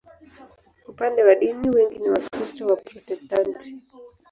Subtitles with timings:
[0.87, 3.75] Upande wa dini, wengi ni Wakristo Waprotestanti.